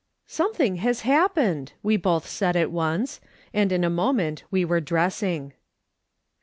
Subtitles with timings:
[0.25, 3.21] "Something has happened!" we both said at once,
[3.53, 5.53] and in a moment we were dressing.